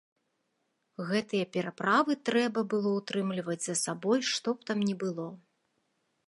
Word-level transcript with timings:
Гэтыя 1.09 1.45
пераправы 1.57 2.15
трэба 2.29 2.63
было 2.75 2.89
ўтрымліваць 2.99 3.59
за 3.67 3.75
сабой 3.85 4.19
што 4.31 4.49
б 4.57 4.71
там 4.71 4.77
ні 4.89 4.95
было. 5.05 5.29